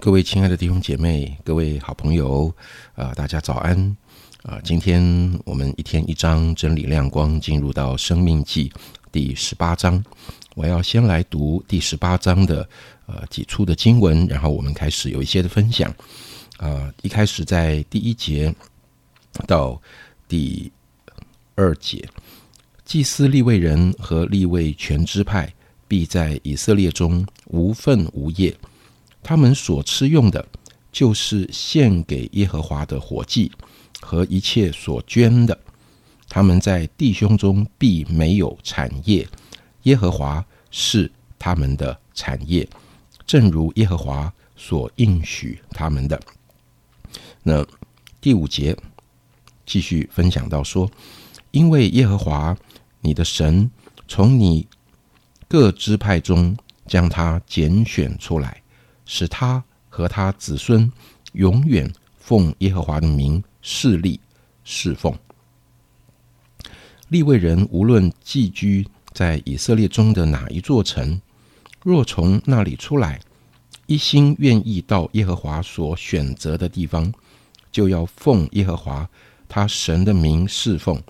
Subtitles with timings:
[0.00, 2.50] 各位亲爱的弟兄姐妹，各位好朋友，
[2.94, 3.96] 啊，大家早安！
[4.42, 8.72] 啊，今天我们一天一章真理亮光，进入到生命记
[9.12, 10.02] 第十八章。
[10.54, 12.66] 我要先来读第十八章的
[13.04, 15.94] 呃几处的经文，然后我们开始有一些的分享。
[16.56, 18.54] 啊，一开始在第一节
[19.46, 19.78] 到
[20.26, 20.72] 第
[21.56, 22.08] 二节，
[22.86, 25.52] 祭司立位人和立位全支派
[25.86, 28.56] 必在以色列中无份无业。
[29.22, 30.44] 他们所吃用的，
[30.90, 33.50] 就是献给耶和华的火祭
[34.00, 35.58] 和一切所捐的。
[36.28, 39.28] 他们在弟兄中必没有产业，
[39.82, 42.68] 耶和华是他们的产业，
[43.26, 46.20] 正如耶和华所应许他们的。
[47.42, 47.66] 那
[48.20, 48.76] 第五节
[49.66, 50.88] 继续分享到说，
[51.50, 52.56] 因为耶和华
[53.00, 53.70] 你的神
[54.06, 54.66] 从你
[55.48, 58.59] 各支派中将他拣选出来。
[59.12, 60.88] 使他和他子孙
[61.32, 64.20] 永远奉耶和华的名侍立
[64.62, 65.12] 侍奉。
[67.08, 71.20] 立位人无论寄居在以色列中的哪一座城，
[71.82, 73.20] 若从那里出来，
[73.86, 77.12] 一心愿意到耶和华所选择的地方，
[77.72, 79.10] 就要奉耶和华
[79.48, 81.02] 他神的名侍奉，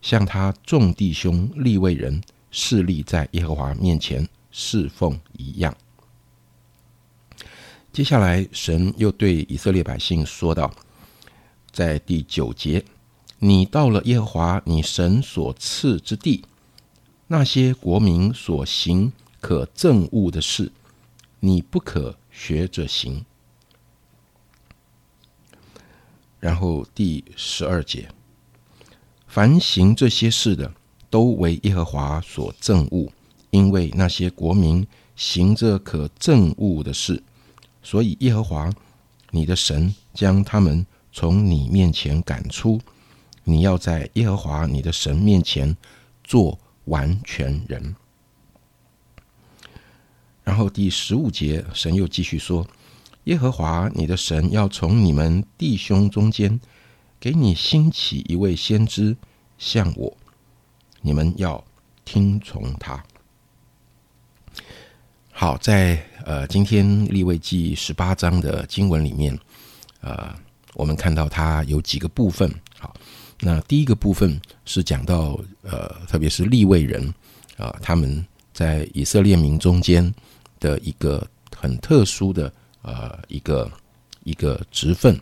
[0.00, 5.76] 像他众弟兄立位人侍立在耶和华面前侍奉一样。
[7.96, 10.70] 接下来，神又对以色列百姓说道
[11.72, 12.84] ：“在第九节，
[13.38, 16.44] 你到了耶和华你神所赐之地，
[17.26, 20.70] 那些国民所行可憎恶的事，
[21.40, 23.24] 你不可学着行。”
[26.38, 28.10] 然后第十二节，
[29.26, 30.70] 凡行这些事的，
[31.08, 33.10] 都为耶和华所憎恶，
[33.48, 34.86] 因为那些国民
[35.16, 37.22] 行着可憎恶的事。
[37.86, 38.68] 所以，耶和华
[39.30, 42.80] 你的神将他们从你面前赶出。
[43.44, 45.76] 你要在耶和华你的神面前
[46.24, 47.94] 做完全人。
[50.42, 52.66] 然后第十五节，神又继续说：
[53.24, 56.60] 耶和华你的神要从你们弟兄中间
[57.20, 59.16] 给你兴起一位先知，
[59.58, 60.16] 像我，
[61.02, 61.64] 你们要
[62.04, 63.04] 听从他。
[65.38, 66.02] 好，在。
[66.24, 69.38] 呃，今天立位记十八章的经文里面，
[70.00, 70.34] 呃，
[70.72, 72.50] 我们看到它有几个部分。
[72.80, 72.96] 好，
[73.38, 77.14] 那第一个部分是讲到呃，特别是立位人
[77.58, 80.12] 啊，他们在以色列民中间
[80.58, 81.24] 的一个
[81.54, 83.70] 很特殊的呃一个
[84.24, 85.20] 一个职分。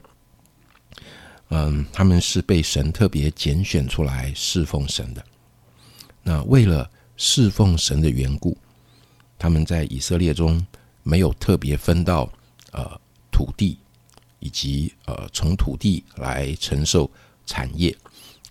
[1.50, 5.22] 嗯，他们是被神特别拣选出来侍奉神的。
[6.22, 8.56] 那为了侍奉神的缘故，
[9.44, 10.64] 他们在以色列中。
[11.06, 12.26] 没有特别分到
[12.72, 12.98] 呃
[13.30, 13.76] 土地，
[14.38, 17.10] 以及呃从土地来承受
[17.44, 17.94] 产业，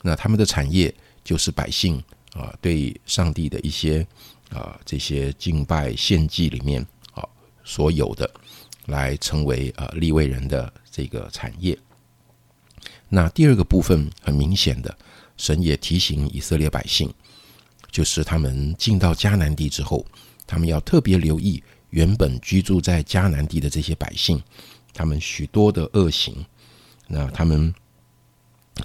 [0.04, 0.94] 那他们的产业
[1.24, 1.98] 就是百姓
[2.34, 4.06] 啊对上帝的一些
[4.52, 7.28] 啊这些敬拜献祭里面啊
[7.64, 8.30] 所有的，
[8.86, 11.76] 来成为呃立位人的这个产业。
[13.10, 14.96] 那第二个部分很明显的，
[15.38, 17.12] 神也提醒以色列百姓，
[17.90, 20.06] 就是他们进到迦南地之后，
[20.46, 21.64] 他们要特别留意。
[21.90, 24.42] 原本居住在迦南地的这些百姓，
[24.94, 26.44] 他们许多的恶行，
[27.08, 27.72] 那他们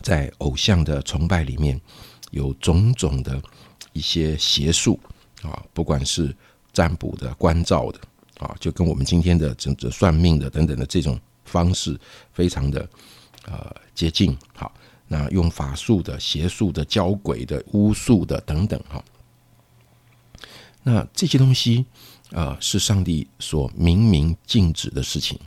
[0.03, 1.81] 在偶像的崇拜里面
[2.33, 3.41] 有种种的
[3.95, 5.01] 一些邪术
[5.41, 6.37] 啊，不管是
[6.71, 7.99] 占卜的、关照的
[8.41, 11.99] 啊，就跟我们今天的整个算命的等等的这种方式
[12.35, 12.87] 非常的
[13.47, 14.37] 呃接近。
[14.55, 14.71] 好，
[15.07, 19.03] 那用法术的、邪术的、教鬼的、巫术的等等哈，
[20.83, 21.87] 那这些东西。
[22.31, 25.41] 啊，是上帝所明明禁止的事情。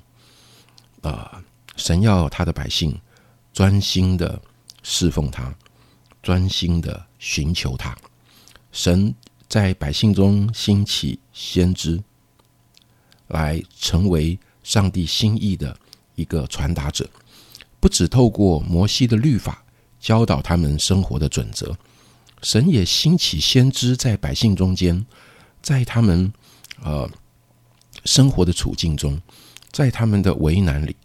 [1.03, 1.39] 啊，
[1.75, 2.99] 神要他的百姓
[3.53, 4.41] 专心的
[4.81, 5.53] 侍奉他，
[6.23, 7.95] 专心的寻求他。
[8.71, 9.13] 神
[9.47, 12.01] 在百姓中兴起先知，
[13.27, 15.77] 来成为上帝心意的
[16.15, 17.07] 一个传达者。
[17.79, 19.63] 不只透过摩西的律法
[19.99, 21.77] 教导他们生活的准则，
[22.41, 25.05] 神也兴起先知在百姓中间，
[25.61, 26.31] 在他们。
[26.83, 27.07] 呃，
[28.05, 29.21] 生活的处境中，
[29.71, 30.95] 在他们的为难里，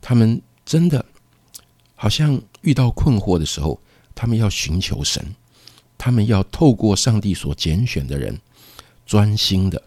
[0.00, 1.06] 他们真的
[1.94, 3.80] 好像遇到困惑的时候，
[4.12, 5.24] 他们要寻求神，
[5.96, 8.36] 他们要透过上帝所拣选的人，
[9.06, 9.80] 专心的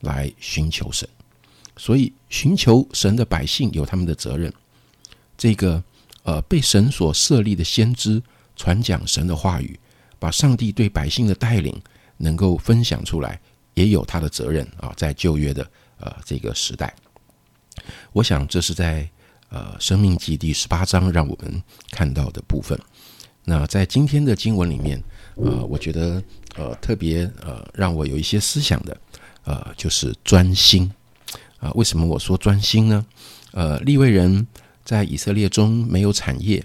[0.00, 1.08] 来寻求神。
[1.76, 4.52] 所以，寻求神的百姓有他们的责任。
[5.38, 5.80] 这个
[6.24, 8.20] 呃，被神所设立的先知
[8.56, 9.78] 传讲神的话语，
[10.22, 11.74] 把上帝对百姓的带领
[12.16, 13.40] 能够分享出来。
[13.74, 15.66] 也有他的责任啊，在旧约的
[15.98, 16.94] 呃这个时代，
[18.12, 19.08] 我想这是在
[19.48, 22.78] 呃《生命记》第十八章让我们看到的部分。
[23.44, 25.02] 那在今天的经文里面，
[25.36, 26.22] 呃，我觉得
[26.54, 28.94] 呃特别呃让我有一些思想的，
[29.44, 30.92] 呃，就是专心
[31.58, 31.72] 啊。
[31.72, 33.06] 为什么我说专心呢？
[33.52, 34.46] 呃，立位人
[34.84, 36.62] 在以色列中没有产业，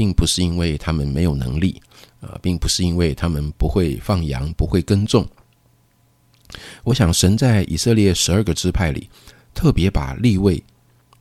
[0.00, 1.78] 并不是因为他们没有能力，
[2.20, 5.28] 呃，并不是因为他们不会放羊、不会耕种。
[6.84, 9.10] 我想，神在以色列十二个支派里，
[9.52, 10.64] 特别把立位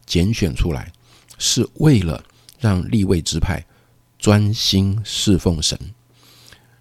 [0.05, 0.93] 拣选出来，
[1.37, 2.23] 是为了
[2.57, 3.61] 让立位支派。
[4.17, 5.77] 专心侍奉神，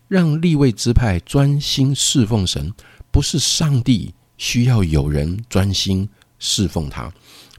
[0.06, 2.72] 让立位支派专心侍奉神，
[3.10, 6.08] 不是上帝需要有人专心
[6.38, 7.12] 侍奉他，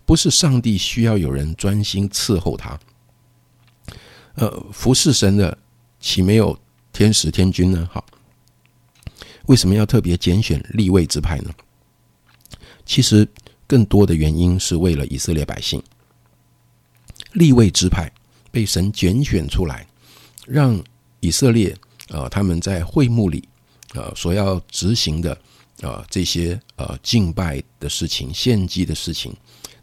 [0.06, 2.80] 不是上帝需要有人专心伺候他。
[4.39, 5.57] 呃，服侍神的
[6.00, 6.57] 岂没有
[6.94, 7.88] 天使天君呢？
[7.91, 8.06] 好，
[9.47, 11.51] 为什么要特别拣选立位之派呢？
[12.86, 13.27] 其实
[13.68, 15.83] 更多的原因是为了以色列百姓，
[17.33, 18.12] 立位之派。
[18.51, 19.86] 被神拣选出来，
[20.47, 20.83] 让
[21.19, 21.77] 以色列
[22.07, 23.47] 呃他们在会幕里
[23.94, 25.39] 呃所要执行的
[25.81, 29.31] 呃这些呃敬拜的事情、献祭的事情，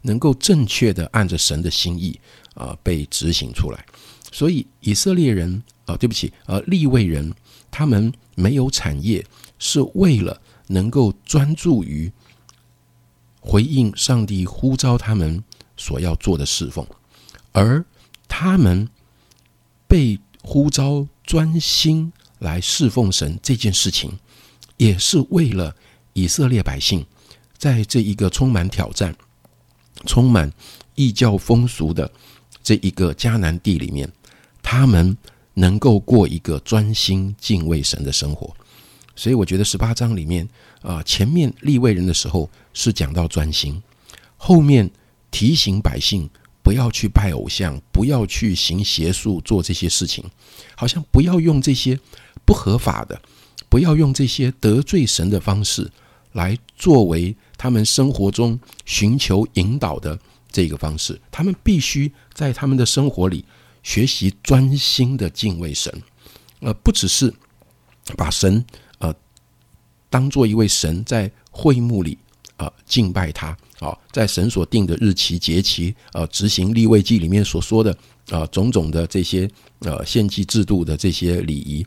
[0.02, 2.18] 能够正确的按着神的心意
[2.54, 3.86] 啊被执行出来。
[4.36, 7.32] 所以以色列人啊，对不起，呃立位人
[7.70, 9.24] 他们没有产业，
[9.58, 12.12] 是为了能够专注于
[13.40, 15.42] 回应上帝呼召他们
[15.78, 16.86] 所要做的侍奉，
[17.52, 17.82] 而。
[18.28, 18.86] 他们
[19.86, 24.18] 被呼召专心来侍奉神这件事情，
[24.76, 25.74] 也是为了
[26.12, 27.06] 以色列百姓
[27.56, 29.16] 在这一个充满挑战、
[30.04, 30.52] 充满
[30.96, 32.10] 异教风俗的
[32.62, 34.10] 这一个迦南地里面，
[34.66, 35.16] 他们
[35.54, 38.52] 能够过一个专心敬畏神的生活。
[39.14, 40.46] 所以，我觉得十八章里面
[40.82, 43.80] 啊，前面立位人的时候是讲到专心，
[44.36, 44.90] 后面
[45.30, 46.28] 提醒百姓。
[46.62, 50.24] 不要去拜偶像，不要去行邪术，做这些事情，
[50.74, 51.96] 好像不要用这些
[52.44, 53.22] 不合法的，
[53.68, 55.88] 不要用这些得罪神的方式
[56.32, 60.18] 来作为他们生活中寻求引导的
[60.50, 61.16] 这个方式。
[61.30, 63.44] 他们必须在他们的生活里
[63.86, 66.02] 学习专心的敬畏神，
[66.58, 67.32] 呃，不只是
[68.16, 68.62] 把神
[68.98, 69.14] 呃
[70.10, 72.18] 当做一位神在会幕里
[72.56, 73.56] 啊敬拜他。
[73.78, 77.96] 啊，在神所定的日期节期，呃，执行立位记里面所说的，
[78.30, 79.48] 呃，种种的这些
[79.80, 81.86] 呃献祭制度的这些礼仪，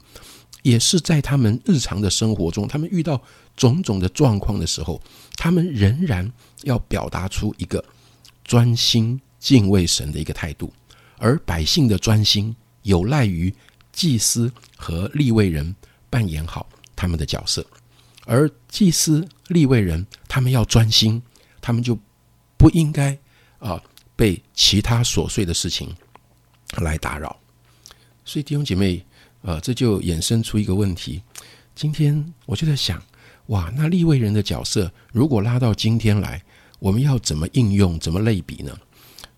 [0.61, 3.19] 也是在他们日常的生活中，他们遇到
[3.57, 5.01] 种种的状况的时候，
[5.35, 6.31] 他们仍然
[6.61, 7.83] 要表达出一个
[8.43, 10.71] 专心敬畏神的一个态度。
[11.19, 13.53] 而百姓的专心，有赖于
[13.91, 15.75] 祭司和立位人
[16.09, 17.63] 扮演好他们的角色，
[18.25, 21.21] 而祭司立位人他们要专心。
[21.61, 21.99] 他们就
[22.55, 23.15] 不应该
[23.59, 23.79] 啊
[24.15, 25.93] 被其他琐碎的事情
[26.77, 27.37] 来打扰，
[28.23, 29.05] 所以弟兄姐妹，
[29.41, 31.21] 呃，这就衍生出一个问题。
[31.75, 33.03] 今天我就在想，
[33.47, 36.41] 哇，那立位人的角色如果拉到今天来，
[36.79, 38.75] 我们要怎么应用，怎么类比呢？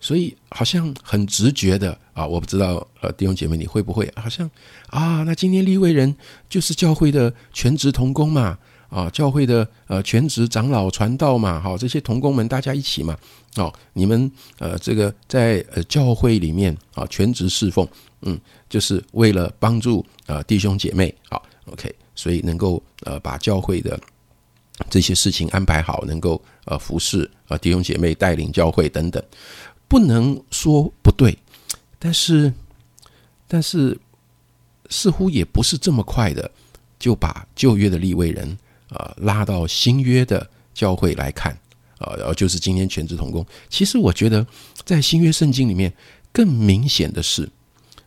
[0.02, 4.50] 所以好像很直觉的啊，我不知道呃，弟兄姐妹你会不会好像
[4.88, 5.24] 啊？
[5.24, 6.14] 那今天立位人
[6.50, 8.58] 就是教会的全职同工嘛？
[8.90, 13.16] 啊，教会的呃全职长老传道嘛，好，这些同工们大家一起嘛，
[13.56, 17.88] 哦，你们呃这个在呃教会里面啊全职侍奉，
[18.24, 18.38] 嗯，
[18.70, 23.98] 就是为了帮助呃弟兄姐妹，好，OK，所以能够呃把教会的
[24.90, 29.24] 这些事情安排好，能够呃服侍啊弟兄姐妹带领教会等等，
[29.92, 31.38] 不能说不对，
[32.00, 32.54] 但是
[33.46, 34.00] 但是
[34.90, 36.50] 似乎也不是这么快的
[36.98, 38.58] 就把旧约的立位人。
[38.88, 41.58] 啊，拉到新约的教会来看，
[41.98, 43.46] 啊，然后就是今天全职同工。
[43.70, 44.46] 其实我觉得，
[44.84, 45.94] 在新约圣经里面，
[46.34, 47.50] 更明显的是，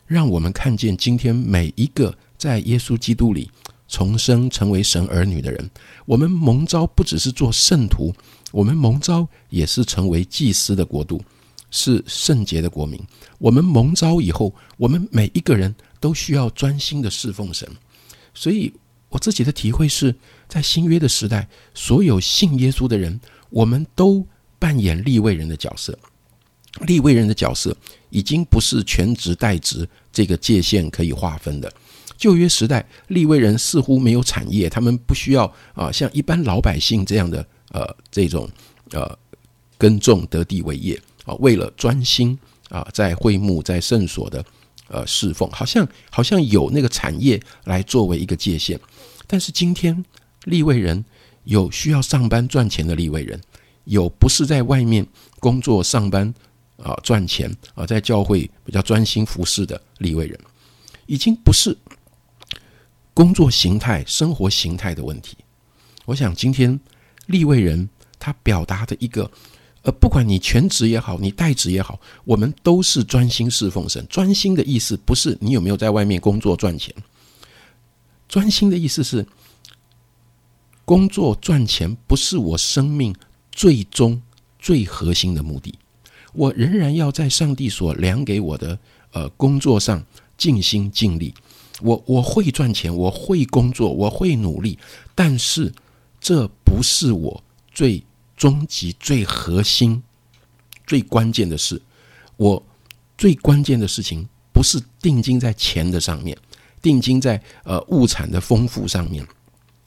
[0.05, 3.49] 让我们看见今天每一个在耶稣基督里
[3.87, 5.67] 重生成为神儿女的人，
[6.05, 8.13] 我们蒙召不只是做圣徒，
[8.51, 11.19] 我们蒙召也是成为祭司的国度，
[11.75, 12.99] 是圣洁的国民。
[13.37, 17.69] 我们蒙召以后，我们每一个人都需要专心的侍奉神。
[18.33, 18.73] 所以
[19.09, 20.15] 我自己的体会是。
[20.47, 24.23] 在新约的时代，所有信耶稣的人，我们都
[24.59, 25.97] 扮演立位人的角色。
[26.81, 27.75] 立位人的角色
[28.11, 31.73] 已经不是全职代职这个界限可以划分的。
[32.15, 38.47] 旧约时代，立位人似乎没有产业，他们不需要啊，像一般老百姓这样的呃这种
[38.91, 39.17] 呃
[39.79, 42.37] 耕种得地为业啊，为了专心
[42.69, 44.45] 啊在会幕在圣所的
[44.87, 48.79] 呃侍奉，好像好像有那个产业来作为一个界限，
[49.27, 50.05] 但是今天。
[50.45, 51.03] 立位人
[51.45, 53.41] 有需要上班赚钱的立位人，
[53.85, 55.03] 有不是在外面
[55.39, 56.31] 工作上班
[56.77, 60.39] 啊赚钱啊，在教会比较专心服侍的立位人，
[61.07, 61.75] 已经不是
[63.11, 65.35] 工作形态、生活形态的问题。
[66.05, 66.79] 我想今天
[67.25, 67.89] 立位人
[68.19, 69.27] 他表达的一个。
[69.85, 74.03] 呃，不管你全职也好，你代职也好，我们都是专心侍奉神。
[74.09, 76.91] 专心的意思不是你有没有在外面工作赚钱，
[78.27, 79.23] 专心的意思是
[80.85, 83.15] 工作赚钱不是我生命
[83.51, 84.19] 最终
[84.57, 85.77] 最核心的目的。
[86.33, 88.79] 我仍然要在上帝所量给我的
[89.11, 90.03] 呃工作上
[90.35, 91.31] 尽心尽力。
[91.81, 94.79] 我我会赚钱，我会工作，我会努力，
[95.13, 95.71] 但是
[96.19, 98.03] 这不是我最。
[98.35, 100.01] 终极最核心、
[100.85, 101.81] 最关键的是，
[102.37, 102.61] 我
[103.17, 106.37] 最关键的事情不是定睛在钱的上面，
[106.81, 109.25] 定睛在呃物产的丰富上面。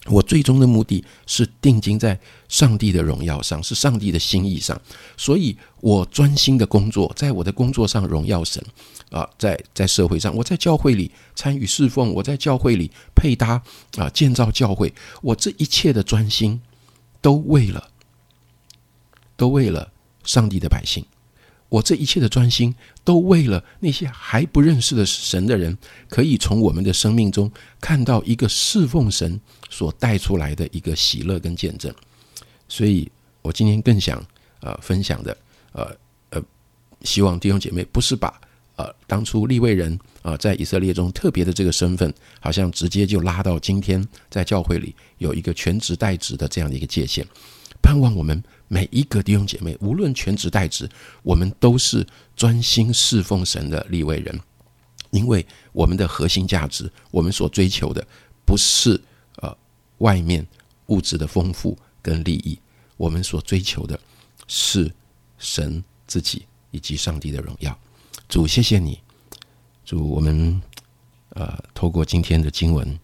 [0.06, 4.80] 我最终的目的是定睛在上帝的荣耀上，是上帝的心意上。
[5.18, 8.64] 所以我专心的工作，在我的工作上荣耀神
[9.10, 13.60] 啊，在在社会上，我在教会里参与侍奉，我在教会里配搭
[13.98, 16.58] 啊建造教会，我这一切的专心
[17.20, 17.90] 都为了。
[19.38, 19.90] 都为了
[20.24, 21.02] 上帝的百姓，
[21.70, 25.78] 我这一切的专心，都为了那些还不认识的神的人，
[26.10, 29.40] 可以从我们的生命中看到一个侍奉神
[29.70, 31.94] 所带出来的一个喜乐跟见证。
[32.68, 34.22] 所以我今天更想
[34.60, 35.36] 呃分享的，
[35.72, 35.96] 呃
[36.30, 36.42] 呃，
[37.02, 38.40] 希望弟兄姐妹不是把
[38.76, 47.26] 呃当初立位人啊在以色列中特别的这个身份，好像直接就拉到今天在教会里有一个全职代职的这样的一个界限，
[47.82, 48.42] 盼望我们。
[48.70, 50.86] 每一个弟兄姐妹，无论全职代职，
[51.22, 52.06] 我们都是
[52.36, 54.38] 专心侍奉神的立位人，
[55.10, 58.06] 因为我们的核心价值，我们所追求的
[58.44, 59.00] 不是
[59.36, 59.56] 呃
[59.98, 60.46] 外面
[60.88, 62.58] 物质的丰富跟利益，
[62.98, 63.98] 我们所追求的
[64.48, 64.92] 是
[65.38, 67.74] 神自己以及上帝的荣耀。
[68.28, 69.00] 主，谢谢你，
[69.86, 70.60] 主，我们
[71.30, 73.00] 呃透过今天的经文，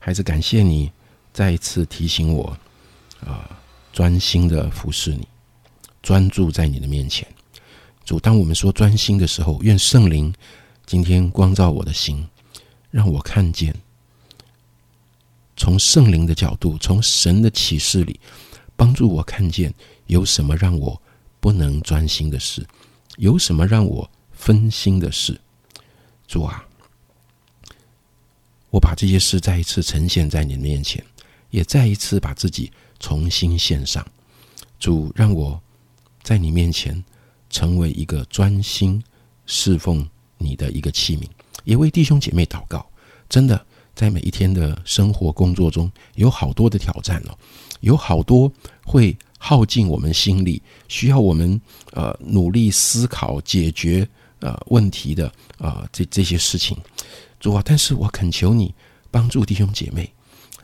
[0.00, 0.90] 还是感谢你
[1.32, 2.58] 再一次提醒我
[3.24, 3.62] 啊。
[3.96, 5.26] 专心的服侍你，
[6.02, 7.26] 专注在你的面前，
[8.04, 8.20] 主。
[8.20, 10.30] 当我们说专心的时候，愿圣灵
[10.84, 12.28] 今天光照我的心，
[12.90, 13.74] 让我看见
[15.56, 18.20] 从圣灵的角度，从神的启示里，
[18.76, 19.72] 帮助我看见
[20.08, 21.00] 有什么让我
[21.40, 22.66] 不能专心的事，
[23.16, 25.40] 有什么让我分心的事。
[26.28, 26.62] 主啊，
[28.68, 31.02] 我把这些事再一次呈现在你的面前，
[31.48, 32.70] 也再一次把自己。
[32.98, 34.06] 重新献上，
[34.78, 35.60] 主让我
[36.22, 37.02] 在你面前
[37.50, 39.02] 成为一个专心
[39.46, 41.26] 侍奉你的一个器皿，
[41.64, 42.84] 也为弟兄姐妹祷告。
[43.28, 47.38] 真的，在每一天的生活工作中，有好多的挑战哦，
[47.80, 48.52] 有好多
[48.84, 51.60] 会耗尽我们心力，需要我们
[51.92, 54.08] 呃努力思考解决
[54.40, 56.76] 呃问题的啊这这些事情。
[57.38, 58.74] 主啊，但是我恳求你
[59.10, 60.10] 帮助弟兄姐妹，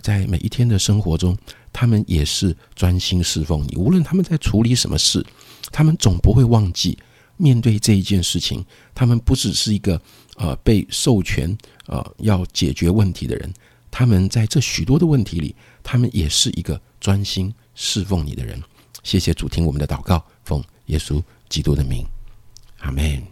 [0.01, 1.37] 在每一天的生活中。
[1.73, 5.25] 他们也是专心侍奉你，无论他们在处理什么事，
[5.71, 6.99] 他们总不会忘记
[7.37, 8.65] 面对这一件事情。
[8.95, 10.01] 他们不只是一个
[10.37, 13.53] 呃被授权呃要解决问题的人，
[13.91, 18.63] 他们在这许多的问题里，他们也是一个专心侍奉你的人。
[19.03, 22.07] 谢谢主，听我们的祷告，奉耶稣基督的名，
[22.81, 23.32] 阿门。